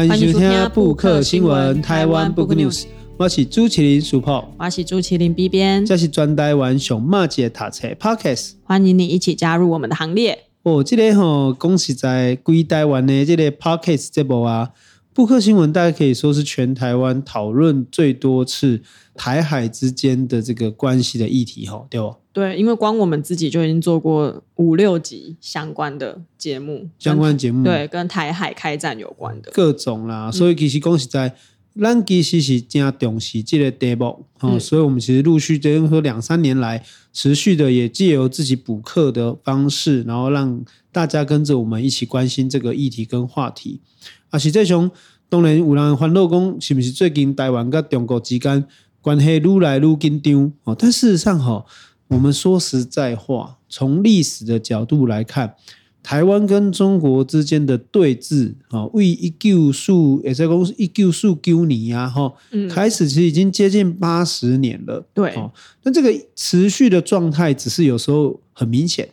[0.00, 2.86] 欢迎收听布克新闻台湾 Book News，
[3.18, 10.44] 我是朱麒麟 Super，我是朱麒麟 B 编，这是专台湾熊马姐塔车 Podcast，欢迎你一起加入我们的行列。
[10.62, 14.70] 哦，这个吼，讲实在归台湾的这个 Podcast 这部啊，
[15.12, 18.80] 布克新闻大概可以说是全台湾讨论最多次
[19.14, 22.14] 台海之间的这个关系的议题，哈，对不？
[22.32, 30.30] 对，因为光我们自己就已经做过五六集相关的节目，相关节目对，跟台海开战有关的各种啦。
[30.30, 31.34] 所以其实恭喜在，
[31.74, 43.80] 咱、嗯、其实是真重视这个题目，嗯，所以我们其实陆续这和两三年来持续的也借由自己补课的方式，然后让大家跟着我们一起关心这个议题跟话题。
[44.30, 44.90] 啊，实际上
[45.28, 48.64] 当然有人欢乐讲，是不是最近台湾跟中国之间
[49.00, 50.52] 关系愈来愈紧张？
[50.64, 51.64] 哦，但事实上哈。
[52.10, 55.54] 我们说实在话，从历史的角度来看，
[56.02, 62.32] 台湾跟中国之间的对峙啊，为一九数也在公司一九数九年啊，哈，
[62.68, 65.06] 开始其实已经接近八十年了。
[65.12, 65.34] 对，
[65.82, 69.08] 那这个持续的状态，只是有时候很明显，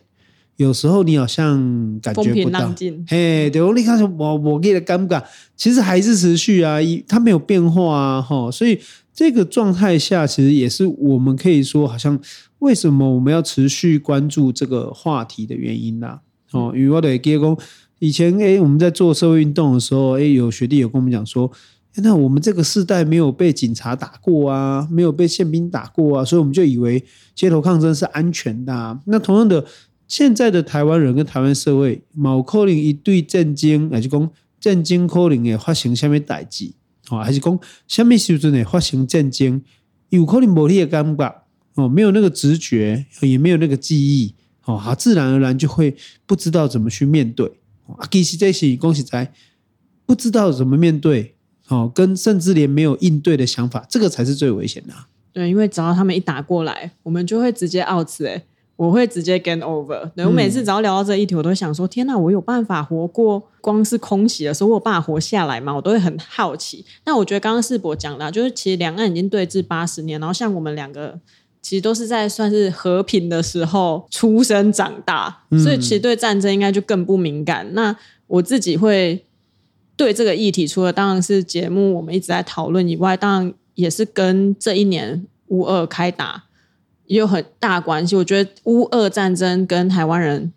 [0.56, 2.74] 有时候你好像感觉不到。
[3.06, 5.22] 嘿，对，我你看，我我给的尴尬，
[5.56, 8.80] 其实还是持续啊，它没有变化啊，哈，所以
[9.12, 12.18] 这个状态下，其实也是我们可以说好像。
[12.60, 16.18] 为什么我们要持续关注这个话题的原因呢？
[16.52, 17.56] 哦，因为我的结工
[17.98, 21.50] 以前诶，我们在做社会运动的时候，诶，有学弟有跟我们讲说，
[21.96, 27.04] 那我们这个世代没有被警察打过啊，没有被宪兵打过啊，所以我们就以为
[27.34, 29.00] 街头抗争是安全的啊。
[29.06, 29.64] 那同样的，
[30.06, 36.72] 现在的台湾人跟台湾社会，某可能一对震惊，还是讲震惊可能也发生什么代志，
[37.10, 39.62] 哦，还是讲什么时阵也发生震惊，
[40.10, 41.34] 有可能无你的感觉。
[41.74, 44.34] 哦，没有那个直觉，也没有那个记忆，
[44.68, 45.96] 哦，他自然而然就会
[46.26, 47.50] 不知道怎么去面对。
[47.86, 49.32] 啊，其实这些恭喜在
[50.04, 51.34] 不知道怎么面对，
[51.68, 54.92] 哦，跟甚至连没有应对的想法，这个才是最危险的。
[55.32, 58.44] 对，因为只要他们一打过来，我们就会直接 out 哎，
[58.76, 60.10] 我会直接 game over。
[60.14, 65.74] 对，我每次只要聊到这一题，我都会想说：天哪，我有办法活过光是空袭的时候，我有办法活下来吗？
[65.74, 66.84] 我都会很好奇。
[67.06, 71.18] 那我觉得刚刚世博讲的，就是其实两岸已经对峙八十年，然后像我们两个。
[71.60, 77.66] 其实都是在算是和平的时候出生长大，所以其实对战争应该就更不敏感。
[77.66, 77.74] 嗯。
[77.74, 77.96] 那
[78.26, 79.24] 我自己会
[79.96, 86.44] 对这个议题，除了当然是节目我们一直在讨论以外，当然也是跟这一年乌二开打
[87.06, 88.16] 也有很大关系。
[88.16, 90.52] 我觉得乌二战争跟台湾人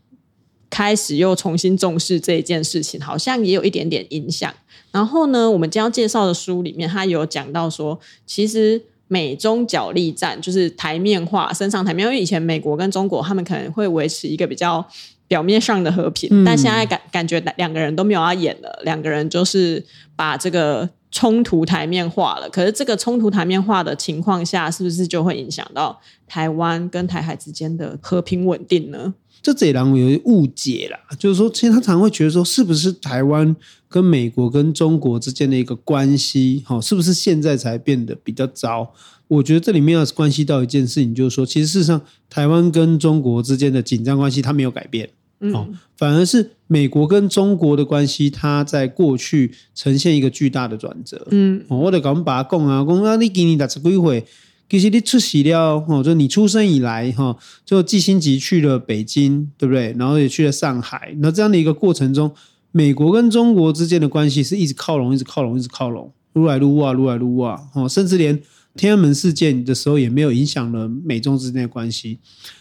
[0.69, 4.53] 开始又重新重视这一件事情，好像也有一点点影响。
[4.91, 8.81] 然后呢，我们将要介绍的书里面，他有讲到说，其实。
[9.11, 12.05] 美中角力战就是台面化，升上台面。
[12.05, 14.87] 因为以前美国跟中国他们可能会维持一个比较
[15.27, 19.83] 表面上的和平，嗯、但现在感感觉两个人都没有要演了，两个人就是
[20.15, 22.49] 把这个冲突台面化了。
[22.49, 29.13] 可是这个冲突台面化的情况下，是不是就会影响到台湾跟台海之间的和平稳定呢？
[29.41, 33.53] 这这让我有误解啦，就是说，其实他常常会觉得说，是不是台湾
[33.91, 38.93] 跟美国跟中国之间的一个关系，哈，是不是现在才变得比较糟？
[39.27, 45.09] 我觉得这里面要是关系到一件事情，就是说，其实事实上，台湾跟中国之间的紧张关系它没有改变，
[45.53, 54.25] 哦，反而是美国跟中国的关系，它在过去呈现一个巨大的转折，嗯，我得赶快把它讲啊，讲啊，你给你打这几回。
[54.69, 57.35] 其实你出席了，哦，就你出生以来，哈，
[57.65, 59.93] 就季新吉去了北京，对不对？
[59.99, 62.31] 然后也去了上海，那这样的一个过程中，
[62.71, 68.41] 美国跟中国之间的关系是一直靠拢，一直靠拢，一直靠拢，撸来撸啊，撸来撸啊，哦，甚至连
[68.75, 72.19] 天安门事件的时候也没有影响了美中之间的关系，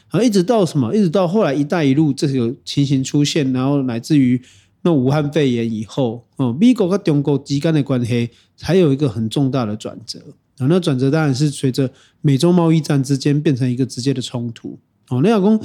[0.08, 0.94] 啊，一直到什么？
[0.94, 4.40] 一直到后来“一带一路”这个情形出现，然后乃至于
[4.82, 10.18] 那武汉肺炎以后，哦，美国跟中国之间的关系才有一个很重大的转折。
[10.58, 11.90] 啊那转折当然是随着
[12.20, 14.78] 美中贸易战之间变成一个直接的冲突。
[15.08, 15.58] 哦，那老公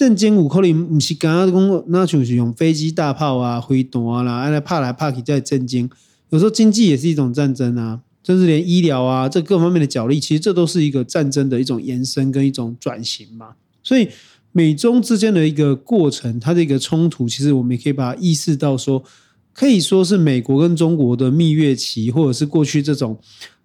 [0.00, 5.90] 震惊五口里不是刚刚讲那就是用飞机、大炮啊、飞弹啊啦，来怕来怕去在震惊。
[6.30, 13.50] 有时候经济也是一种战争啊，甚至连医疗啊这各方面的角力，其实这都是一个战争的一种延伸跟一种转型嘛。
[13.82, 14.08] 所以
[14.52, 19.04] 美中之间的一个过程，它的一个冲突，其实我们也可以把它意识到说，
[19.52, 23.18] 可以说是美国跟中国的蜜月期，或者是过去这种。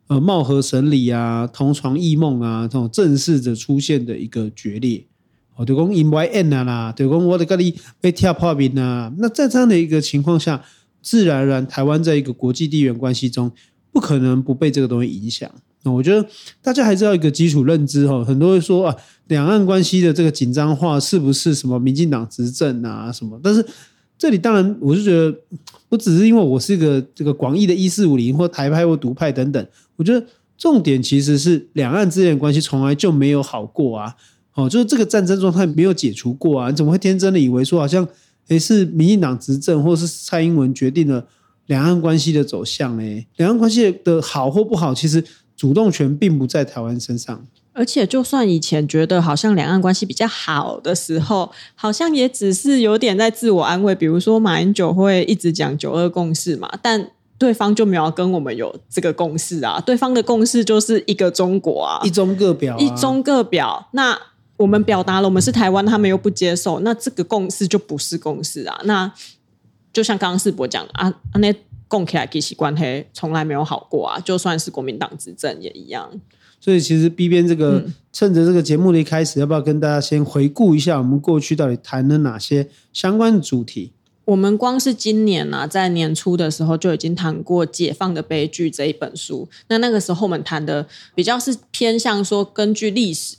[0.07, 5.03] 呃，貌合神离啊，同床异梦啊，这种正式的出现的一个决裂，
[5.55, 9.11] 哦，就讲 in y n 啊啦，就讲我的咖喱被跳破冰啊。
[9.17, 10.61] 那在这样的一个情况下，
[11.01, 13.51] 自然而然，台湾在一个国际地缘关系中，
[13.91, 15.49] 不可能不被这个东西影响。
[15.83, 16.27] 那我觉得
[16.61, 18.95] 大家还是要一个基础认知哈，很多人说啊，
[19.27, 23.39] 两岸关系的这个紧张化是不是什么民进党执政啊什么？
[23.43, 23.63] 但是
[24.17, 25.33] 这里当然我就觉得
[25.87, 29.65] 不只是因为我是一个这个广义的一四五零或台派或独派等等，
[29.95, 30.25] 我觉得
[30.57, 34.15] 重点其实是两岸之间的关系从来就没有好过啊。
[34.55, 36.69] 哦，就是这个战争状态没有解除过啊！
[36.69, 38.07] 你怎么会天真的以为说好像
[38.47, 41.25] 诶是民进党执政，或是蔡英文决定了
[41.67, 43.25] 两岸关系的走向呢？
[43.35, 45.23] 两岸关系的好或不好，其实
[45.55, 47.45] 主动权并不在台湾身上。
[47.73, 53.93] 而且，就算以前觉得好像两岸关系比较好的时候，好像也只是有点在自我安慰。
[53.93, 59.81] 比如说，马英九会一直讲九二共识嘛，但对方就没有跟我们有这个共识啊。
[59.85, 63.89] 对方的共识就是一个中国啊，一中各表啊，一中各表。
[63.91, 64.17] 那
[64.57, 68.79] 我们表达了我们是台湾，他们又不接受，那这个共识就不是共识啊。
[68.85, 69.11] 那
[69.91, 71.53] 就像刚刚世博讲的啊，那
[71.87, 76.09] 共起来其实关系从来没有好过啊，就算是国民党执政也一样。
[76.59, 83.91] 所以其实 B 编这个、嗯、趁着这个节目的一开始，要不要跟大家先回顾一下我们过去到底谈了哪些相关的主题？
[84.23, 89.47] 我们光是今年啊，在年初的时候就已经谈过《解放的悲剧》这一本书。
[89.67, 93.35] 那那个时候我们谈的比较是偏向说，根据历史。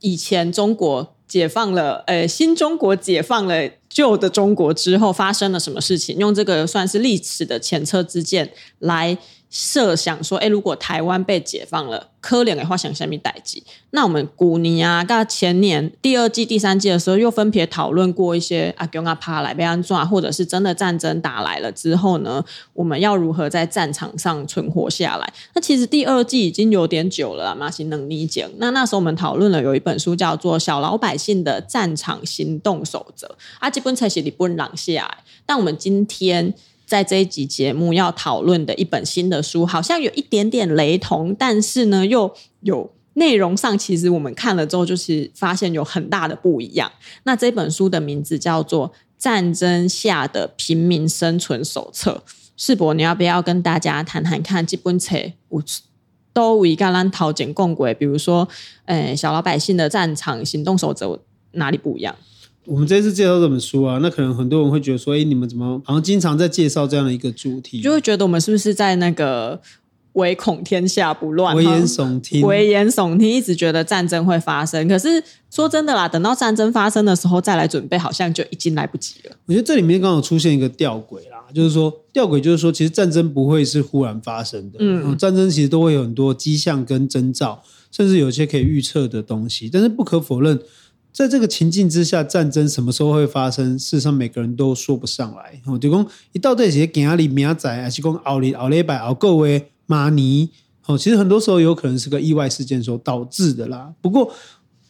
[0.00, 6.16] 以前中国解放了，呃，新中国解放了旧的中国之后，发生了什么事情？
[6.18, 9.16] 用这个算是历史的前车之鉴来。
[9.50, 13.60] 设想说，哎，如果台湾被解放了，可能的话想下面代志。
[13.90, 22.44] 那我们古尼啊，到前年第二季、第三季的时候，又分别讨论过一些阿公阿帕来被安抓，或者是真的战争打来了之后呢，
[22.74, 25.32] 我们要如何在战场上存活下来？
[25.54, 28.48] 那其实第二季已经有点久了，马西能理解。
[28.58, 33.26] 那那时候我们讨论了有一本书叫做《小老百姓的战场行动守则》，
[33.58, 35.18] 啊，这本才是你不能朗下来。
[35.44, 36.54] 但我们今天。
[36.90, 46.90] 在这一集节目要讨论的一本新的书，好像有一点点雷同，但是呢，又有内容上其实我们看了之后，就是发现有很大的不一样。
[47.22, 52.24] 那这本书的名字叫做《战争下的平民生存手册》。
[52.56, 55.16] 世博，你要不要跟大家谈谈看这本册？
[55.48, 55.62] 我
[56.32, 58.48] 都为橄榄桃简共轨，比如说，
[58.86, 61.20] 诶，小老百姓的战场行动守则
[61.52, 62.16] 哪里不一样？
[62.66, 67.80] 我们这次介绍这本书啊，那可能很多人会觉得说，哎，你们怎么好像经常在介绍这样的一个主题？
[67.80, 69.60] 就会觉得我们是不是在那个
[70.12, 74.86] 唯恐天下不乱，危言耸听，危言耸听，一直觉得战争会发生。
[74.86, 79.34] 可是说真的啦，等到战争发生的时候再来准备，好像就已经来不及了。
[79.46, 89.70] 我觉得这里面刚好出现一个吊诡啦，就是说吊诡就是说，其实战争不会是忽然发生的，嗯，战争其实都会有很多迹象跟征兆，甚至有一些可以预测的东西。
[89.72, 90.60] 但是不可否认。
[91.12, 93.78] 在这个情境之下，战争什么时候会发生？
[93.78, 95.60] 事实上，每个人都说不上来。
[95.66, 100.48] 哦，就讲一到这些今日明仔还是讲后日后礼拜奥各位马尼？
[100.86, 103.92] 哦，其实很多时候有可能是个意外事件所导致的啦。
[104.00, 104.32] 不过，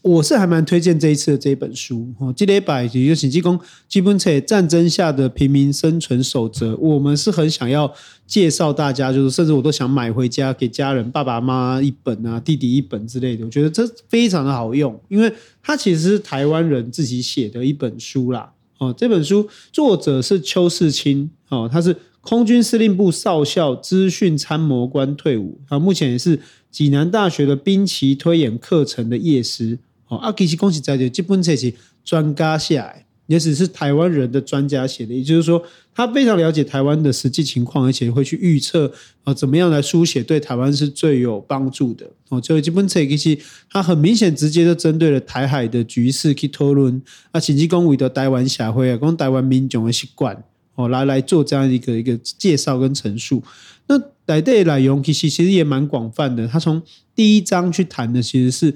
[0.02, 6.74] 我是还蛮推荐这一次的这本书哦，这礼拜也就是提供基本册战争下的平民生存守则。
[6.76, 7.92] 我们是很想要
[8.26, 13.44] 介绍大家，就是甚至我都想买回家给家人，爸爸妈妈一本啊，弟弟一本之类的。
[13.44, 15.30] 我觉得这非常的好用，因为
[15.62, 18.50] 它其实是台湾人自己写的一本书啦。
[18.78, 26.40] 哦，这本书作者是邱世清，哦，他是空军司令部少校资讯参谋官退伍，啊，目前也是
[26.70, 29.78] 济南大学的兵棋推演课程的业师。
[30.10, 31.72] 哦，啊，其实恭喜在这，这本册是
[32.04, 32.94] 专家写的，
[33.26, 35.62] 也只是台湾人的专家写的，也就是说，
[35.94, 42.10] 他非常了解台湾的实际情况，而且会去预测啊，怎么样来书写对台湾是最有帮助的。
[42.28, 43.38] 哦，所以这本册其实
[43.70, 47.00] 他很明显直接就针对了台海的局势去讨论，
[47.30, 50.42] 啊，甚至讲为的台湾社会啊，讲台湾民众的习惯，
[50.74, 53.40] 哦，来来做这样一个一个介绍跟陈述。
[53.86, 56.82] 那来对来用其实其实也蛮广泛的，他从
[57.14, 58.74] 第一章去谈的其实是。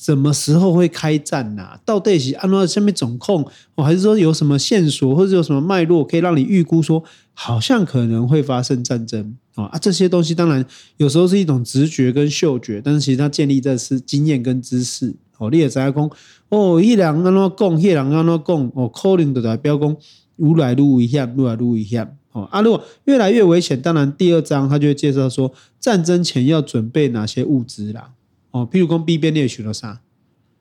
[0.00, 1.80] 什么时候会开战呐、啊？
[1.84, 7.04] 到底是按照下面总控，哦，还是说有什么线索，或者有什么脉络可以让你预估说，
[7.34, 9.76] 好像可能会发生战争啊？
[9.78, 10.64] 这些东西当然
[10.96, 15.14] 有时候是一种直觉跟嗅觉，但是其实它建立在是经验跟知识。
[15.36, 16.10] 哦，你也知道讲，
[16.48, 19.94] 哦，一两个喏讲，一两个喏讲，哦，可能的代表讲，
[20.36, 22.16] 越来越危险，越来越危险。
[22.32, 28.12] 哦，啊，如果越来越危险，当然第二章他就会介绍说，战争前要准备哪些物资啦。
[28.50, 30.00] 哦，譬如讲 B 边你学了啥？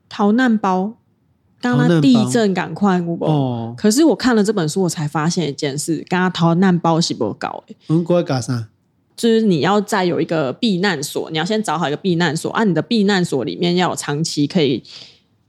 [0.08, 0.93] 逃难包，
[1.62, 3.00] 刚刚地震赶快？
[3.19, 7.75] 哦，可是我看了这本书，我才发现一件事，刚刚逃难包是不搞诶。
[7.89, 8.69] 嗯，过来搞啥？
[9.15, 14.81] 就是你要再有一个避难所，你要先找好一个避难所，啊，你的避难所里面要有长期可以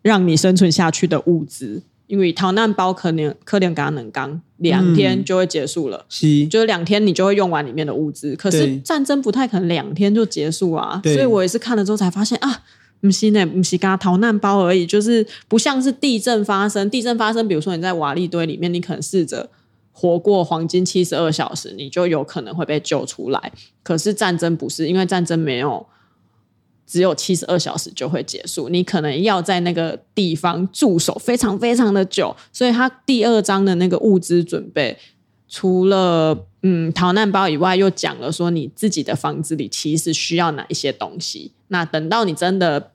[0.02, 6.04] 让你生存下去的物资，因为逃难包可能可能刚能刚两天就会结束了，
[6.48, 8.34] 就是两天你就会用完里面的物资。
[8.34, 12.62] 可是战争不太可能两天就结束啊，所以我也是看了之后才发现啊。
[13.00, 16.90] 不是呢，不是刚逃难包而已，就是不像是地震发生。
[16.90, 19.48] 地震发生，比如说你在瓦砾堆里面，你可能试着
[19.92, 23.52] 活过黄金七十二小时，你就有可能会被救出来。
[23.82, 25.86] 可是战争不是，因为战争没有
[26.90, 32.34] 只有七十二小时就会结束，你可能要在那个地方驻守非常非常的久。
[32.52, 34.98] 所以他第二章的那个物资准备，
[35.48, 41.52] 除了嗯逃难包以外，又讲了说你自己的房子里其实需要哪一些东西。
[41.68, 42.90] 那等到你真的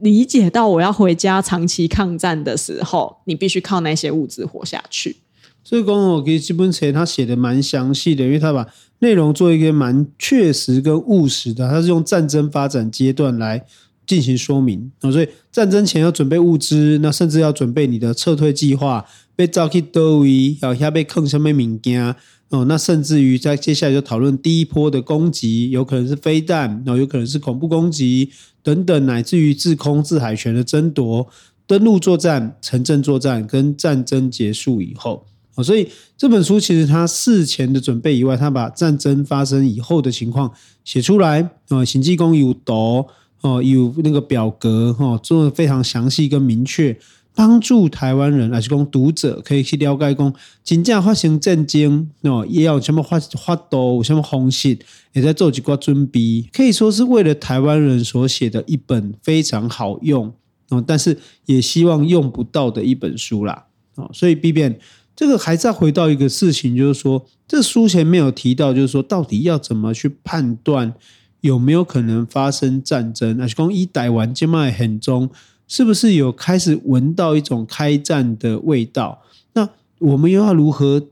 [0.00, 5.16] 理解到我要回家长期抗战的时候，你必须靠那些物资活下去。
[5.62, 8.66] 所以，公我给基本册他写的蛮详细的，因为他把
[9.00, 13.64] 内容做一个蛮确实跟务实的，他是用战争发展阶段来
[14.06, 14.90] 进行说明。
[15.00, 19.04] 所以战争前要准备物资，那甚至要准备你的撤退计划，
[19.36, 22.16] 被召去多位，要下被坑什么物件
[22.48, 28.30] 哦，那甚至于在接下来就讨论第一波的攻击，有可能是飞弹，然后有可能是恐怖攻击
[28.62, 31.28] 等等，乃至于制空、制海权的争夺、
[31.66, 35.26] 登陆作战、城镇作战跟战争结束以后。
[35.62, 40.52] 所以这本书其实它事前的准备以外，它把战争发生以后的情况
[40.84, 43.06] 写出来啊，行记公有读
[43.42, 46.98] 哦，有那个表格哈，做的非常详细跟明确，
[47.34, 54.78] 帮助台湾人还是讲读者可以去了解讲，真正发生战争哦，也要什么发发动什么方式，
[55.14, 60.30] 也在做几个准备，可以说是为了台湾人所写的一本非常好用
[60.68, 63.64] 哦，但是也希望用不到的一本书啦
[63.94, 64.78] 哦，所以 B 变。
[65.20, 70.94] 这个还是要回到一个事情，就是说，这书前没有提到，就是说，到底要怎么去判断
[71.42, 73.36] 有没有可能发生战争？
[73.36, 75.28] 那是讲一台湾这么很中，
[75.68, 79.20] 是不是有开始闻到一种开战的味道？
[79.52, 81.02] 那我们又要如何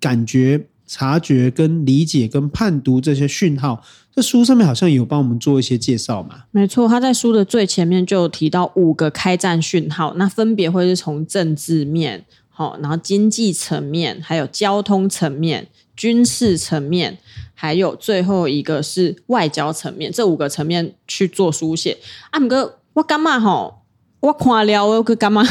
[0.00, 3.84] 感觉、察觉、跟理解、跟判读这些讯号？
[4.14, 6.44] 这书上面好像有帮我们做一些介绍嘛？
[6.52, 12.24] 没错，他在书的最前面就有提到五个开战讯号，那分别会是从政治面。
[12.52, 15.66] 好，然后经济层面，还有交通层面、
[15.96, 17.18] 军事层面，
[17.54, 21.98] 还有最后一个是外交层面，这五个层面去做书写。
[22.30, 23.82] 啊，姆哥我干嘛吼？
[24.20, 25.42] 我看了，我干嘛？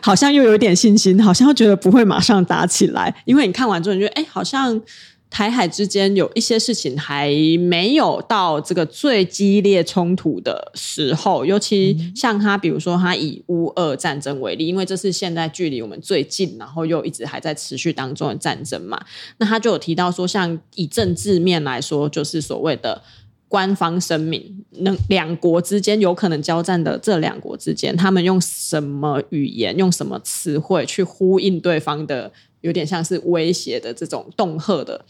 [0.00, 4.80] 好像又有点信心，好像觉得不会马上打起来，因为你看完之后，你觉得哎，好像。
[5.28, 18.98] 台海之间有一些事情还没有到这个最激烈冲突的时候，尤其像他，比如说他以乌俄战争为例，因为这是现在距离我们最近，然后又一直还在持续当中的战争嘛。
[19.38, 23.02] 那他就有提到说，像以政治面来说，就是所谓的
[23.48, 32.32] 官方声明，能两国之间有可能交战的这两国之间，他们用什么语言、用什么词汇去呼应对方的？
[32.62, 35.04] 有点像是威胁的这种恫吓的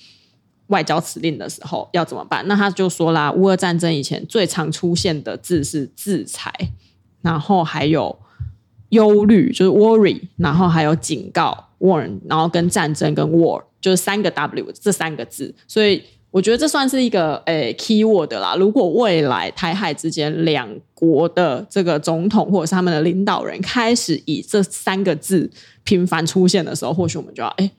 [0.66, 2.46] 外交辞令的时候要怎么办？
[2.46, 6.52] 那他就说啦，乌俄战争以前最常出现的字是制裁，
[7.22, 8.18] 然后还有
[8.90, 15.54] 忧虑，就是 worry，然后还有警告 warn，然后跟战争跟 war，就是三个 W 这三个字。
[15.66, 16.02] 所以
[16.36, 18.54] 我觉得这算是一个诶 key word 啦。
[18.56, 25.50] 如果未来台海之间两国的这个总统或者是他们的领导人开始以这三个字。
[25.86, 27.70] 频繁出现的时候，或许我们就要哎，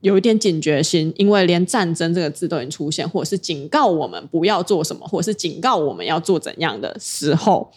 [0.00, 7.70] 有一点警觉心，因为连战争这个字都已经出现，或者是警告我们不要做什么，或者是警告我们要做怎样的时候，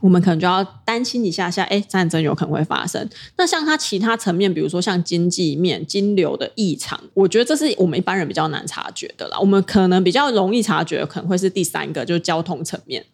[0.00, 3.08] 我们可能就要担心一下下，哎，战争有可能会发生。
[3.36, 9.38] 那像它其他层面，比如说像经济面、金流的异常，我觉得这是我们一般人比较难察觉的啦。
[9.38, 13.04] 我们可能比较容易察觉，可能会是第三个，就是交通层面。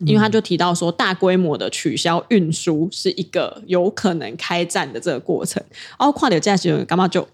[0.00, 5.62] 因为他就提到说，大规模的取消运输是一个有可能开战的这个过程。
[5.98, 7.26] 然后跨流价值干嘛就，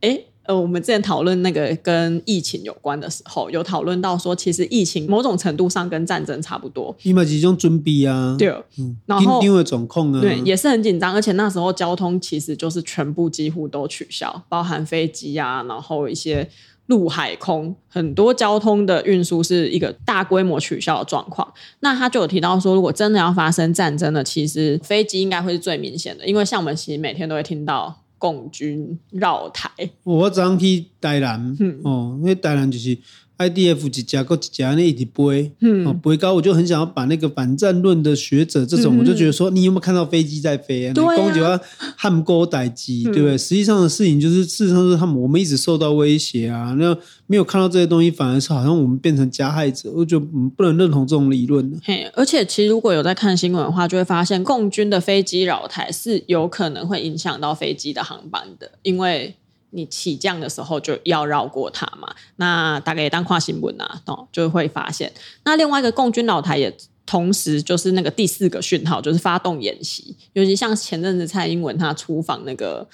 [0.00, 6.92] 诶呃，我们之前讨论那个跟疫情有关的时候，有讨论到说，其实疫情某种程度上跟战争差不多。
[7.02, 16.48] 因为集中准备啊，对，嗯，然后因为总控啊，对，也是很紧张，而且那时候交通其实就是全部几乎都取消，包含飞机啊，然后一些。
[16.86, 21.46] 陆海空很多交通的运输是一个大规模取消的状况。
[21.78, 29.68] 那他就有提到说，如果真的要发生战争了，其实飞机应该会是最明显的，因为像我们其实每天都会听到共军绕台。
[30.04, 32.96] 我早上去台南，嗯、哦，因为台南就是。
[33.40, 40.92] IDF 几家，够几家，那一直背，嗯，背高，我就很想要把那个反战论的学者这种，嗯、我就觉得说，你有没有看到飞机在飞啊？
[40.92, 41.58] 对啊，攻击啊
[41.96, 43.38] 汉沟逮机，对不对？
[43.38, 46.74] 实际上的事情就是，事实上是他们，我们一直受到威胁啊。
[46.78, 46.94] 那
[47.26, 51.80] 没有看到这些东西，反而是好像我们变成加害者，我就不能认同这种理论。
[51.82, 59.34] 嘿，而且其实如果有在看新闻的话，就会发现共军的飞机扰台是有可能会影响到飞机的航班的，因为。
[59.70, 65.12] 你起降的时候就要绕过它嘛，那大概也当跨新闻啊，哦，就会发现。
[65.44, 70.16] 那另外一个共军老台也同时就是那个第四个讯号，就是发动演习。
[70.32, 72.86] 尤其像前阵子蔡英文他出访那个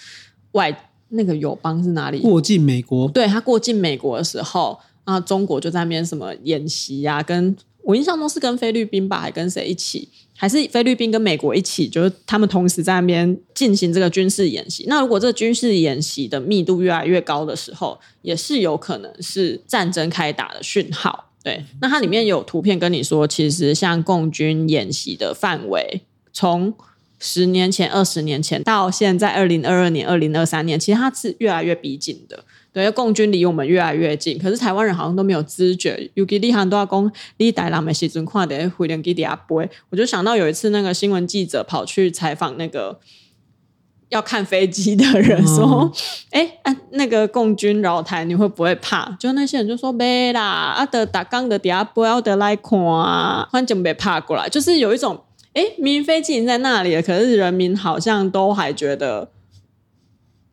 [0.52, 2.20] 外那个友邦是哪里？
[2.20, 3.08] 过境美国。
[3.08, 7.22] 对，他过境美国的时候，啊，中国就在那边什么演习呀、啊？
[7.22, 10.08] 跟我印象中是跟菲律宾吧，还跟谁一起？
[10.36, 11.88] 还是菲律宾跟美国一起？
[11.88, 14.84] 就是他们同时在那边进行这个军事演习。
[14.88, 21.30] 那如果这个军事演习的密度越来越高的时候，也是有可能是战争开打的讯号。
[21.44, 26.00] 对，那它里面有图片跟你说，其实像共军演习的范围，
[26.32, 26.74] 从
[27.20, 32.44] 十年前、二十年前到现在二零二二年、二零二三年，其实它是越来越逼近的。
[32.76, 36.10] 对，共军离我们越来越近，可是台湾人好像都没有知觉。
[36.12, 43.00] 尤其你很多讲你台南的时阵看的飞机底下飞，我就想到有一次那个新闻记者跑去采访那个。
[44.08, 45.90] 要看飞机的人说
[46.30, 50.40] ：“哎、嗯欸啊，那个共军扰台，你会不会怕？”就那些人就说：“没啦，
[50.76, 55.20] 阿的打刚的底下不要得来看啊，反正没怕过来。”就是有一种，
[55.54, 59.28] 哎、欸，民飞机已经在那里了，可是人民好像都还觉得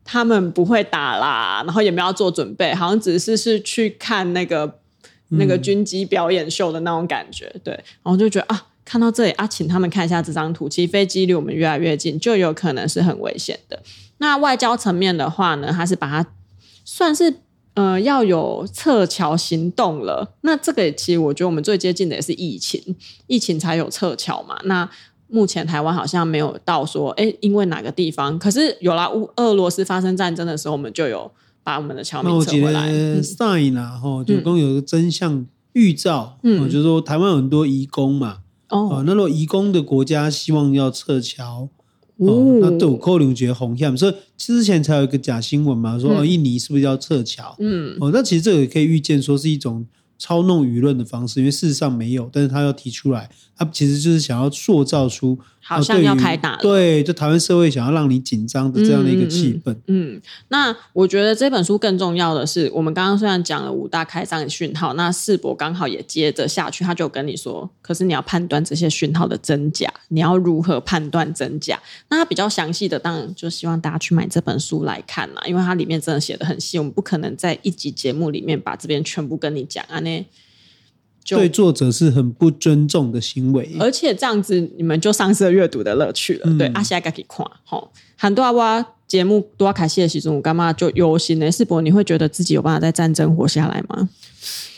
[0.04, 4.80] 他们不会打啦，然后也没有要做准备，好像只是是去看那个
[5.30, 7.54] 那个军机表演秀的那种感觉。
[7.64, 8.68] 对，然后就觉得啊。
[8.86, 10.68] 看到这里啊，请他们看一下这张图。
[10.68, 13.82] 其实飞机离我们越来越近，就有可能是很危险的。
[14.18, 16.30] 那外交层面的话呢，它是把它
[16.84, 17.34] 算是
[17.76, 20.34] 呃要有撤侨行动了。
[20.42, 22.94] 那这个其实我觉得我们最接近的也是疫情，
[23.28, 24.60] 疫情才有撤侨嘛。
[24.66, 24.88] 那
[25.34, 28.38] 目前台湾好像没有到说，哎，因为哪个地方？
[28.38, 31.32] 可是有了乌俄罗斯发生战争的时候，我们就有
[31.64, 32.88] 把我们的侨民撤回来。
[33.24, 38.42] sign 啊，哈，就公有个真相预兆，嗯，就是说台湾有很多移工嘛。
[38.70, 41.68] 哦，那如果移工的国家希望要撤侨，
[42.18, 47.56] 哦，哦那都有可能觉得红线，所以之前才有一个假新闻嘛，说哦，印尼是不是要撤侨？
[47.58, 49.84] 嗯，哦，那其实这个也可以预见，说是一种
[50.24, 55.38] 操弄舆论的方式，因为事实上没有，但是他要提出来，他其实就是想要塑造出。
[55.66, 59.72] 好像要开打了，对，就台湾社会想要让你紧张的这样的一个气氛。
[59.88, 71.80] 嗯，嗯，那我觉得这本书更重要的是，我们刚刚虽然讲了五大开张的讯号，那世博刚好也接着下去，他就跟你说，可是你要判断这些讯号的真假，你要如何判断真假？
[72.10, 80.26] 那他比较详细的，当然就希望大家去买这本书来看啦，因为它里面真的写的很细，我们不可能在一集节目里面把这边全部跟你讲啊那。
[81.26, 86.42] 对作者是很不尊重的行为，而且这样子你们就丧失了阅读的乐趣了。
[86.46, 91.50] 嗯、对，阿西亚可以看，吼，很多阿哇节目都要开戏的时候，我干嘛就忧心呢？
[91.50, 94.10] 世博，你会觉得自己有办法在战争活下来吗？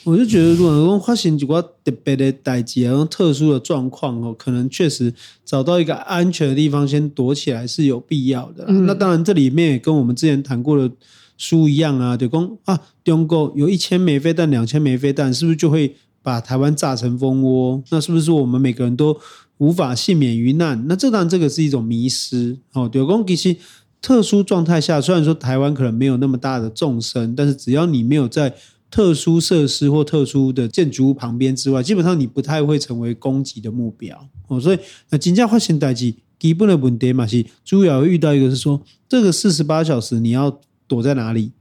[0.03, 5.11] 我就觉得，如果发生几个特别的代际，然后特殊的状况哦，可能确实
[5.43, 8.65] 找到一个安全的地方先躲起来是有必要的。
[8.67, 10.93] 嗯、那当然，这里面也跟我们之前谈过的
[11.37, 15.95] 书一样啊，就讲啊，中国有一千枚飞弹、两千枚飞弹，是不是就会？
[16.25, 19.15] 把台湾炸成蜂窝，那是不是我们每个人都
[19.59, 20.87] 无法幸免于难？
[20.87, 22.89] 那这当然这个是一种迷失哦。
[22.89, 23.55] 对公其实
[24.01, 28.55] 特殊状态下，虽然说台湾可能没有那么大的众生，但是只要你没有在
[28.89, 34.59] 特殊设施或特殊的建筑物旁边之外，基本上你不太会成为攻击的目标哦。
[34.59, 34.79] 所以
[35.11, 41.51] 那金价发生代志，基本的问题嘛是主要遇到一个是说，这个四十八小时你要躲在哪里？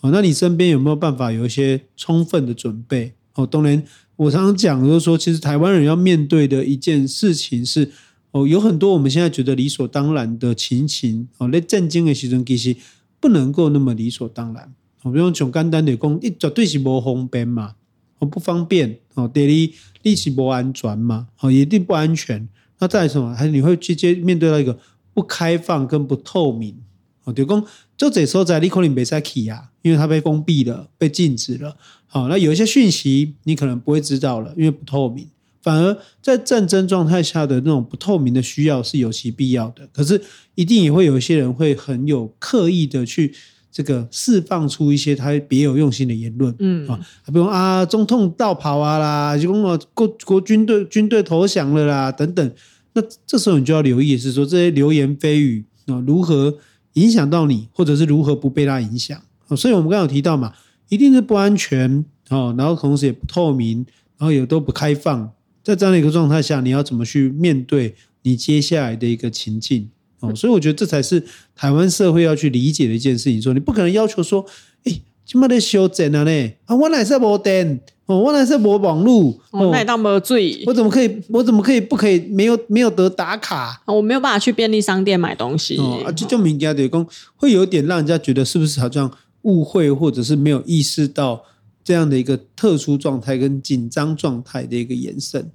[0.00, 3.14] 哦，那你身边有没有办法有一些充分的准备？
[3.34, 3.82] 哦，当然。
[4.16, 7.90] 我常常讲，就是说，其实台湾人要面对的一件事情是，
[8.30, 12.76] 哦，有很多我们现在觉得理所当然的情形，哦，在震惊的时候其实
[13.18, 14.72] 不能够那么理所当然。
[15.02, 17.74] 哦，比如讲简单的讲，一绝对是不方便嘛，
[18.18, 22.48] 哦，不方便，哦，第二，你是不安全嘛，哦，一定不安全。
[22.78, 23.34] 那再什么？
[23.34, 24.78] 还你会直接面对到一个
[25.14, 26.76] 不开放跟不透明。
[27.24, 27.64] 哦，就讲，
[27.96, 31.76] 就这时候在你可能没在起啊，因为它被封闭了，被禁止了。
[32.12, 35.26] 好，那有一些讯息你可能不会知道了，因为不透明。
[35.62, 39.88] 反而在战争状态下的那种不透明的需要是有其必要的。
[39.94, 40.20] 可是
[40.54, 43.32] 一定也会有一些人会很有刻意的去
[43.70, 52.52] 这个释放出一些他别有用心的言论，嗯啊，比如啊，总统倒跑啊啦，就说国国军队军队投降了啦等等。
[52.92, 56.54] 那这时候你就要留意是说这些流言蜚语啊如何
[56.92, 59.18] 影响到你，或者是如何不被它影响。
[59.56, 60.52] 所以我们刚刚有提到嘛。
[60.92, 63.78] 一定是不安全哦，然后同时也不透明，
[64.18, 65.32] 然后也都不开放，
[65.64, 69.88] 在这样的一个状态下，你要怎么去面对你接下来的一个情境
[70.20, 70.34] 哦？
[70.34, 71.24] 所以我觉得这才是
[71.56, 73.40] 台湾社会要去理解的一件事情。
[73.40, 74.44] 说你不可能要求说，
[74.84, 76.52] 哎，怎么在修整了呢？
[76.66, 81.22] 啊，我来是没电哦，我来是没网络哦，那当没罪，我怎么可以？
[81.30, 82.18] 我怎么可以不可以？
[82.28, 86.02] 没有没有得打卡，我没有办法去便利商店买东西哦。
[86.04, 89.10] 啊，就就敏感的工会有点让人家觉得是不是好像？
[89.42, 91.44] 误会，或者是没有意识到
[91.84, 95.50] 这样的一个特殊状态跟紧张状态的一个延伸。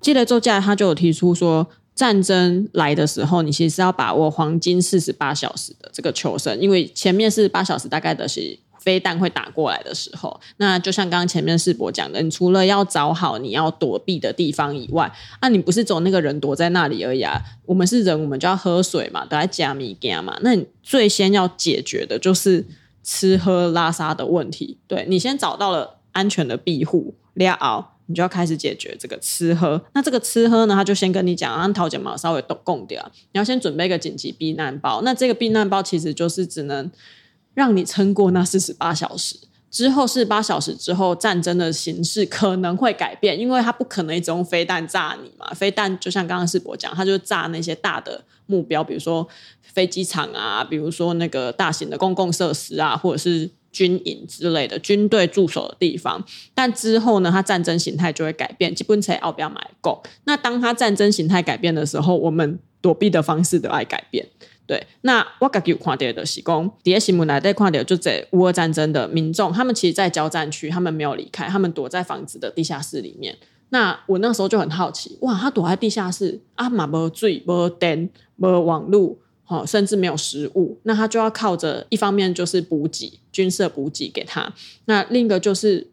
[0.00, 8.58] 记得作家他就有提出说，战争来的时候，你其实是要把握黄金四十八小时的这个求生，因为前面四十八小时大概的是。
[8.82, 17.38] 飞弹会打过来的时候，那就像刚刚前面世博讲的，你除了要找好你要躲避的地方以外，啊，你不是走那个人躲在那里而已啊。
[17.66, 20.38] 我们是人，我们就要喝水嘛，都在加米加嘛。
[20.40, 22.64] 那你最先要解决的就是
[23.02, 24.78] 吃喝拉撒的问题。
[24.86, 29.80] 对，你先找到了安全的庇护，然后你就要开始解决这个吃喝。
[29.94, 35.02] 那这个吃喝呢，他就先跟你讲，让桃姐嘛稍微都供点，你要先准备一个紧急避难包。
[35.02, 36.90] 那这个避难包其实就是只能。
[37.52, 39.36] 让你撑过那四十八小时
[39.70, 45.46] 之后，四十八小时之后，战争的形式可能会改变，因为它不可能一直用飞弹炸你嘛。
[45.54, 49.26] 飞弹就像刚刚世博讲，它就炸那些大的目标，比如说
[49.62, 56.20] 飞机场啊，比如说那个大型的公共设施啊，或者是军营之类的军队驻守的地方。
[56.52, 60.02] 但之后呢，它战争形态就会改变，基本才要不要买够。
[60.24, 64.26] 那当它战争形态改变的时候，我们躲避的方式都爱改变。
[64.70, 73.36] 对，那我感觉看到的是讲，第一新闻来在看到就在乌俄战争的民众，他们其实，在交战区，他们没有离开，他们躲在房子的地下室里面。
[73.70, 84.54] 那我那时候就很好奇，哇，他躲在地下室，啊，嘛没水，没电，没网络，哦，甚至没有食物，那他就要靠着一方面就是补给，军事补给给他，
[84.84, 85.88] 那另一个就是。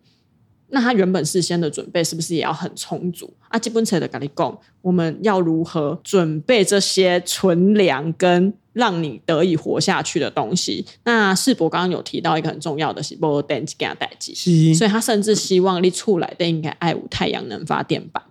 [0.70, 3.58] 那他原本事先的准备是不是也要很充足啊？
[3.58, 10.86] 基本上的跟你讲，我们要如何准备这些存粮跟让你得以活下去的东西？
[11.04, 14.36] 那世博刚刚有提到一个很重要的是，无电给他代机，
[14.76, 18.22] 所以他甚至希望你出来的应该爱无太阳能发电板。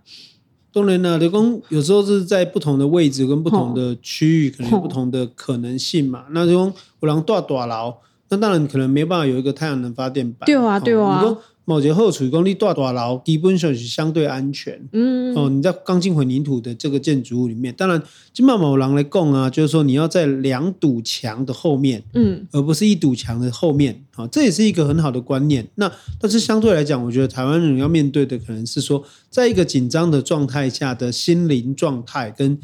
[0.73, 6.27] 当然了，刘工有时候是在不同的位置跟不同的区域，可能有不同的可能性嘛。
[6.31, 7.93] 那就我让大大牢，
[8.29, 10.47] 那当然可能没办法有一个太阳能发电板。
[10.47, 11.37] 对啊，对啊。
[11.69, 14.81] 某节后处公立大大楼基本上是相对安全。
[14.93, 18.01] 嗯，哦，你在钢筋混凝土的这个建筑物里面，当然，
[18.33, 25.67] 金马某狼来供啊，就是说你要在两堵墙的后面，嗯，而不是一堵墙的后面，啊、哦，这也是一个很好的观念。
[25.75, 32.57] 那但是相对来讲，我觉得台湾人要面对的可能是说，在一个紧张的状态下的心灵状态跟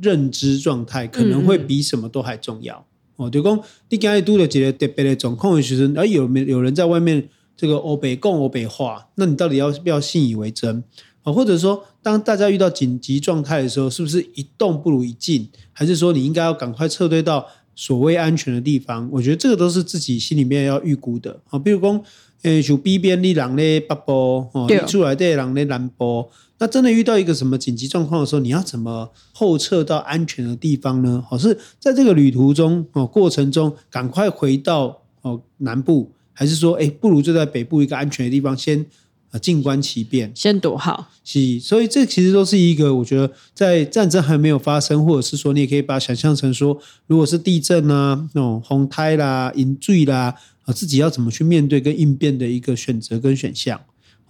[0.00, 2.84] 认知状态，可能会比什么都还重要。
[3.18, 7.28] 嗯、哦，就讲你刚才读了几个特别的状况的学生，而有没有人在外面？
[7.58, 10.84] 这个欧北共欧北化，那你到底要不要信以为真
[11.24, 11.32] 啊？
[11.32, 15.48] 或者说，当大家遇到紧急状态的时候，是不是一动不如一静？
[15.72, 17.44] 还是说你应该要赶快撤退到
[17.74, 19.08] 所谓安全的地方？
[19.10, 21.58] 我觉得这个都是自己心里面要预估的啊。
[21.58, 22.00] 比如说，
[22.42, 31.24] 诶，就 B 边的人咧北部哦，出来的人咧南部，那真的遇到一个什么紧急状况的时候，你要怎么后撤到安全的地方呢？
[31.28, 36.12] 哦，是在这个旅途中哦，过程中赶快回到哦南部。
[36.38, 38.86] 还是说，哎，不如就在北部一个安全的地方先
[39.32, 41.10] 呃静观其变，先躲好。
[41.24, 50.32] 是，所以这其实都是一个，我觉得在战争还没有发生，或者是说，你也可以把它想象成说，如果是地震啊、那种洪灾啦、引坠啦，
[50.64, 53.80] 啊，自己要怎么去面对跟应变的一个选择跟选项。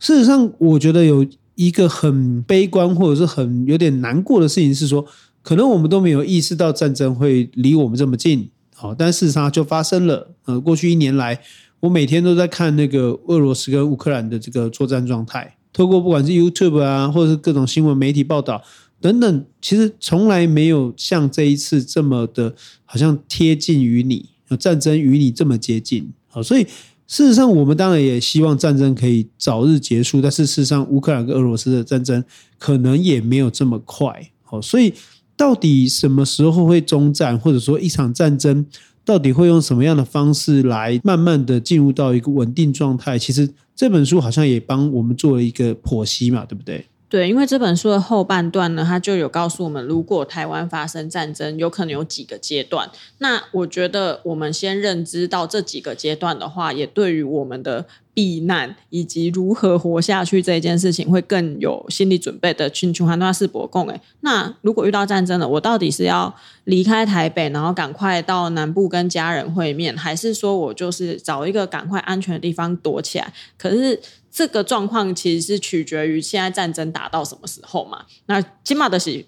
[0.01, 5.05] 事实上，我觉得有一个很悲观或者是很有点难过的事情是说，
[5.43, 10.31] 可能我们都没有意识到战争会离我们这么近，好，但事实上就发生了。
[10.47, 11.43] 呃，过去一年来。
[11.81, 18.61] 我每天都在看那个俄罗斯跟乌克兰的这个作战状态，透过不管是 YouTube 啊，或者是各种新闻媒体报道
[19.01, 22.53] 等等，其实从来没有像这一次这么的，
[22.85, 26.11] 好像贴近于你，战争与你这么接近。
[26.27, 26.65] 好，所以
[27.07, 32.25] 事实上，我们当然也希望战争可以早日结束，但是事实上，乌克兰跟俄罗斯的战争
[32.59, 34.31] 可能也没有这么快。
[34.43, 34.93] 好，所以
[35.37, 38.67] 到底什么时候会终战，或者说一场战争？
[39.09, 43.19] 到底会用什么样的方式来慢慢的进入到一个稳定状态？
[43.19, 46.85] 其实这本书好像也帮我们做了一个剖析嘛，对不对？
[47.09, 52.91] 对，因为这本书的后半段呢，它就有告诉我们，如果台湾发生战争，有可能有几个阶段。
[53.17, 57.87] 那我觉得我们先认知到这几个阶段的话，也对于我们的
[58.19, 62.69] 避难以及如何活下去这件事情，会更有心理准备的。
[62.69, 73.33] 群群寒纳世博共诶，那如果遇到战争了，我到底是要离开台北，然后赶快到南部跟家人会面，还是说我就是找一个赶快安全的地方躲起来？
[73.57, 74.01] 可是。
[74.31, 78.05] 这个状况其实是取决于现在战争打到什么时候嘛？
[78.27, 79.25] 那起码的是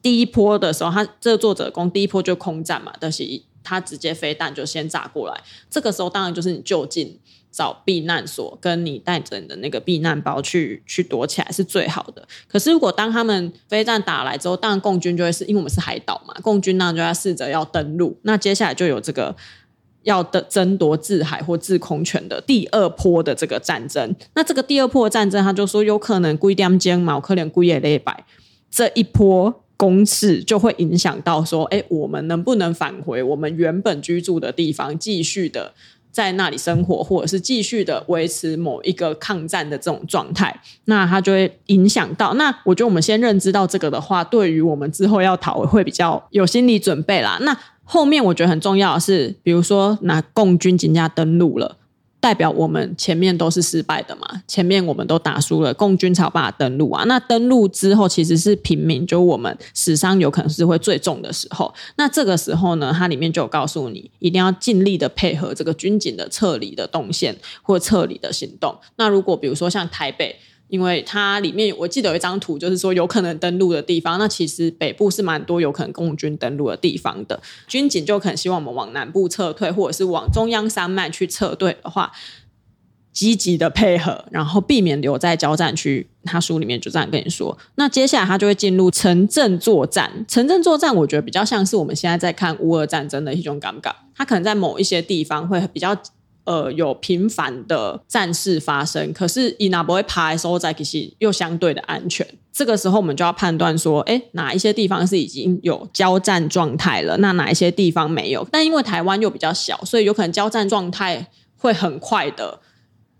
[0.00, 3.24] 第一波的时候，他这个作者攻第一波就空战嘛，但是
[3.66, 5.40] 他直接飞弹就先炸过来。
[5.68, 7.18] 这个时候当然就是你就近
[7.50, 12.26] 找避难所，跟你带着你的那个避难包去去躲起来是最好的。
[12.46, 18.18] 可是如果当他们飞弹打来之后，当然共军就会是因为我们是海岛嘛，共军那就要试着要登陆。
[18.22, 19.34] 那接下来就有这个。
[20.06, 28.24] 要的争夺制海或制空权的第二波的这个战争，那这个第二波的战争，他就说有可能归点间嘛，可能归也礼拜
[28.70, 35.72] 这一波攻势，就会影响到说，哎，我们能不能返回我们原本居住的地方，继续的
[36.10, 40.62] 在那里生活，或者是继续的维持某一个抗战的这种状态？
[40.86, 42.32] 那它就会影响到。
[42.34, 47.38] 那我觉得我们先认知到这个的话，对于我们之后要逃会比较有心理准备啦。
[47.42, 51.76] 那后面我觉得很重要的是，比如说拿共军警家登陆了。
[52.26, 54.26] 代表我们前面都是失败的嘛？
[54.48, 57.04] 前面我们都打输了，共军才把登陆啊。
[57.04, 61.72] 那登陆之后，其实是平民，就我们死伤有可能是会最重的时候。
[61.94, 68.76] 那这个时候呢，它里面就有告诉你，一定要尽力的配合这个军警的撤离的动线或撤离的行动。
[68.96, 70.34] 那如果比如说像台北。
[70.68, 77.40] 因为它里面我记得有一张图，就是说有可能登陆的地方，那其实北部是蛮多有可能共军登陆的地方的。
[77.68, 82.10] 军警就可能希望我们往南部撤退，或者是往中央山脉去撤退的话，
[83.12, 86.08] 积极的配合，然后避免留在交战区。
[86.24, 87.56] 他书里面就这样跟你说。
[87.76, 90.24] 那接下来他就会进入城镇作战。
[90.26, 93.94] 城镇作战，我觉得比较像是我们现在在看乌俄战争的一种感觉。
[94.16, 95.96] 他可能在某一些地方会比较。
[96.46, 102.26] 呃，有频繁的战事发生，可是伊那不会爬的时候，在其实又相对的安全。
[102.52, 107.16] 这个时候，我们就要判断说，哎，哪一些地方是已经有交战状态了？
[107.18, 108.46] 那哪一些地方没有？
[108.50, 111.28] 但因为台湾又比较小，所以有可能交战状态
[111.58, 112.60] 会很快的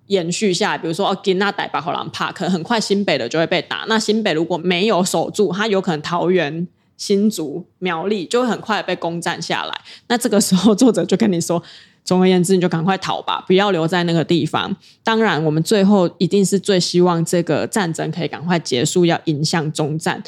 [0.07, 0.79] 延续下来。
[0.79, 3.85] 比如说，哦，金那带巴荷兰帕，可能很快新北的就会被打。
[3.89, 9.81] 那新北如果没有守住，它有可能桃园、新竹、苗栗就会很快被攻占下来。
[10.09, 11.63] 那这个时候，作者就跟你说。
[12.05, 14.77] 总而言之，你就赶快逃吧，不要留在那个地方。
[15.03, 20.23] 当然，我们最后一定是最希望这个战争可以赶快结束，要迎向终战。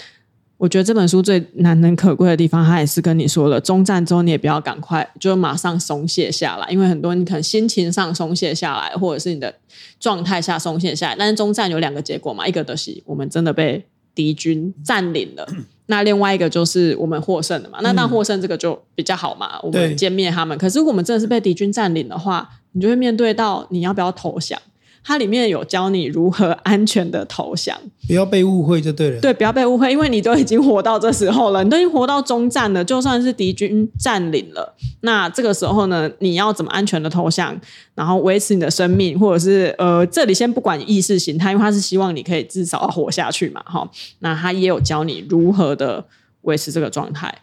[0.56, 9.54] 我觉得这本书最难能可贵的地方，他也是跟你说了，终战之后你也不要赶快就马上松懈下来，因为很多人可能心情上松懈下来，或者是你的
[10.00, 11.16] 状态下松懈下来。
[11.16, 15.46] 但是终战有两个结果嘛，一个就是我们真的被敌军占领了。
[15.90, 20.56] 那另外一个就是我们获胜了嘛，那那获胜这个就比较好嘛，嗯、我们歼灭他们。
[20.56, 24.58] 可是如果我们真的是被敌军占领的话，你就会面对到你要不要投降。
[25.04, 29.20] 它里面有教你如何安全的投降，不要被误会就对了。
[29.20, 32.84] 对，不要被误会，因为你都已经活到这时候了，你都已经活到终战了。
[32.84, 37.58] 就算是敌军占领了，那这个时候呢，你要怎么安全的投降，
[37.94, 43.88] 然后维持你的生命，或者是呃，这里先不管意识形态，因为他是希望你可以至少要活下去嘛，哈。
[44.18, 46.04] 那他也有教你如何的
[46.42, 47.34] 维持这个状态。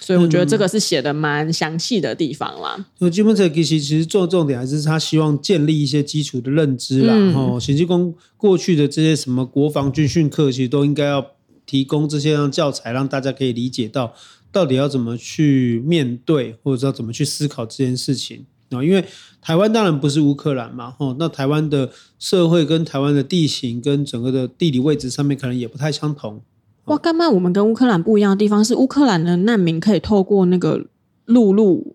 [0.00, 2.84] 所以我觉得这个是写的蛮详细的地方啦。
[2.98, 7.14] 那基本上其实其实做重点还是他希望建立一些基础的认知啦。
[7.14, 11.24] 然后行军工过去的这些什么国防军训课，其实都应该要
[11.64, 14.12] 提供这些教材，让大家可以理解到
[14.50, 18.82] 到底要怎么去面对，或者要怎么去思考这件事情啊。
[18.82, 19.04] 因为
[19.40, 26.42] 台湾当然不是乌克兰嘛，吼，那台湾的社会跟台湾的地形跟整个的地理位置上面可能也不太相同。
[26.86, 27.30] 哇，干嘛？
[27.30, 30.86] 我们跟乌克兰不一样的地方是，乌克兰的难民可以透过那个
[31.26, 31.94] 陆路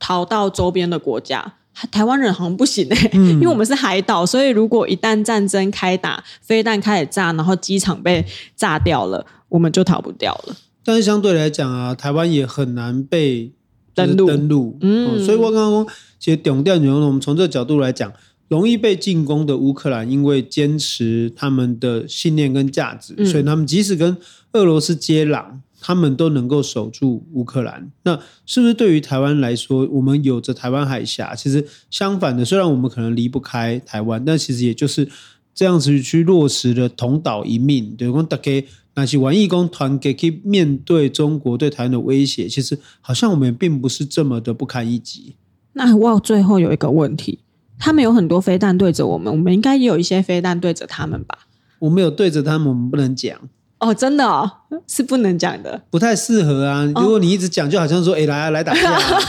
[0.00, 1.54] 逃到周边的国家，
[1.92, 8.26] 台湾人好像不行哎、欸，嗯、因为我们是海岛，所以如果一旦战争开打，飞弹开始炸，然后机场被
[8.56, 10.56] 炸掉了，我们就逃不掉了。
[10.84, 13.52] 但是相对来讲啊，台湾也很难被
[13.94, 15.86] 登陆，登陆，嗯，所以我刚刚
[16.18, 18.12] 其实重点就是，我们从这个角度来讲。
[18.48, 24.16] 容易被进攻的乌克兰，因为坚持他们的信念跟价值，嗯、所以他们即使跟
[24.52, 25.44] 俄罗斯接壤，
[25.80, 27.90] 他们都能够守住乌克兰。
[28.02, 31.34] 那是不是对于台湾来说，我们有着台湾海峡？
[31.34, 35.08] 其实相反的，虽然我们可能离不开台湾，但其实也就是
[35.54, 37.94] 这样子去落实了同岛一命。
[37.96, 45.34] 对，我们大家那些玩义工团给可以面对中国对台湾的威胁，其实好像我们并不是这么的不堪一击。
[45.72, 47.40] 那我最后有一个问题。
[47.78, 51.46] 他们有很多飞弹对着我们，我们应该也有一些飞弹对着他们吧？
[51.80, 53.38] 我们有对着他们，我们不能讲
[53.78, 54.50] 哦，真的哦，
[54.86, 56.84] 是不能讲的，不太适合啊。
[56.94, 59.20] 如果你一直讲，就好像说，哎、哦，来啊， 来打架啊，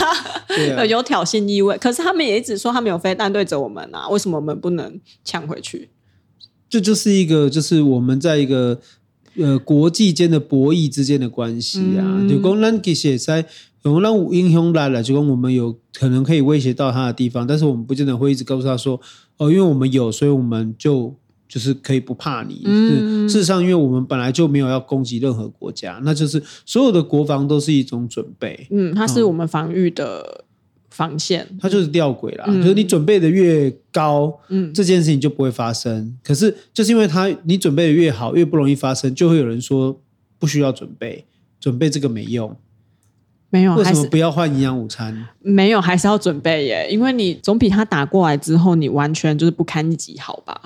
[0.47, 1.77] 对啊，有挑衅意味。
[1.77, 5.89] 可是他们也一直说他们有飞弹对着我们啊，为什么我们不能抢回去？
[6.69, 8.79] 这就是一个，就是我们在一个
[9.37, 12.25] 呃国际间的博弈之间的关系啊。
[12.29, 13.45] 就公然给写在。
[13.91, 18.99] 有让英雄来了，就跟我们有可能可以威胁到他的地方，但是我们不见得会一直告诉他说，
[19.37, 21.13] 哦，因为我们有，所以我们就
[21.47, 22.63] 就是可以不怕你。
[22.65, 28.67] 嗯，事实上，因为我们本来就没有要攻击任何国家，那就是所有的国防都是一种准备。
[28.71, 30.45] 嗯，它是我们防御的
[30.89, 32.45] 防线，嗯，它就是吊诡啦。
[32.47, 36.17] 嗯，就是你准备的越高，嗯，这件事情就不会发生。
[36.23, 40.01] 可是就是因为它你准备的越好，越不容易发生，就会有人说
[40.39, 41.25] 不需要准备，
[41.59, 42.57] 准备这个没用。
[43.55, 45.25] 没有，为什么不要换营养午餐？
[45.41, 50.59] 没有，还是要准备耶，因为你总比他打过来之后，你完全就是不堪一击，好吧？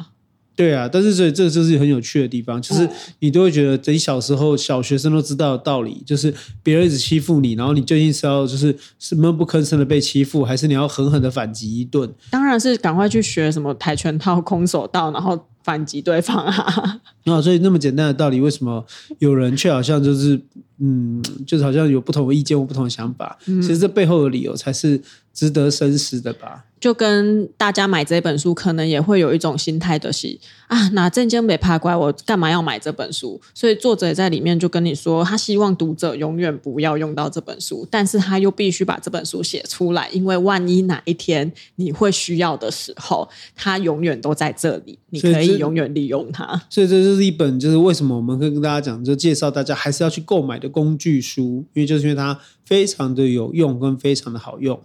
[0.59, 2.85] 对啊，但是所以这个就是很有趣的地方，就是
[3.19, 12.13] 你都会觉得，等小时候小学生都知道的道理，就是别人一直欺负你，然后你究竟是要就是是闷不吭声的被欺负，还是你要狠狠的反击一顿？
[12.29, 16.99] 当然是赶快去学什么跆拳道、空手道，然后反击对方啊。
[17.23, 18.85] 啊，所以那么简单的道理，为什么
[19.19, 20.37] 有人却好像就是
[20.79, 23.37] 嗯，就是好像有不同的意见或不同的想法？
[23.45, 24.99] 嗯、其实这背后的理由才是
[25.39, 26.65] 值得深思的吧。
[26.81, 33.39] 就跟大家买这本书，可能也会有一种心态的是啊，那正经没怕乖，我干嘛要买这本书？
[33.53, 46.61] 所以作者也在里面就跟你说，他希望读者永远不要用到这本书，但是他又必须把这本书写出来，因为万一哪一天你会需要的时候，它永远都在这里，你可以永远利用它。
[46.69, 52.39] 所以这就是一本，就是为什么我们会跟大家讲，就介绍大家还是要去购买的工具书，因为就是因为它
[52.69, 54.79] 非常的有用，跟非常的好用。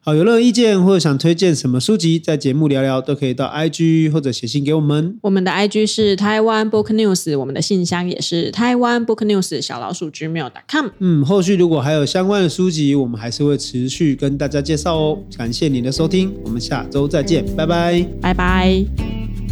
[0.00, 5.16] 好，有任何意见或者想推荐什么书籍，在节目聊聊都可以到 IG 或者写信给我们。
[5.22, 10.88] 我们的 IG 是台湾 Book News，我们的信箱也是台湾 Book News 小老鼠 Gmail.com。
[10.98, 15.18] 嗯，后续如果还有相关的书籍，我们还是会持续跟大家介绍哦。
[15.36, 19.47] 感谢您的收听，我们下周再见，拜拜，拜拜。